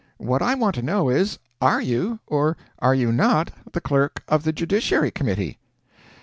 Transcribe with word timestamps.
What 0.17 0.41
I 0.41 0.55
want 0.55 0.73
to 0.77 0.81
know 0.81 1.09
is, 1.09 1.37
are 1.61 1.79
you, 1.79 2.21
or 2.25 2.57
are 2.79 2.95
you 2.95 3.11
not 3.11 3.51
the 3.71 3.79
clerk 3.79 4.23
of 4.27 4.41
the 4.43 4.51
Judiciary 4.51 5.11
Committee?" 5.11 5.59